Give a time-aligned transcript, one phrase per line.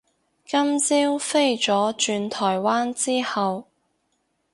[0.43, 3.67] 今朝飛咗轉台灣之後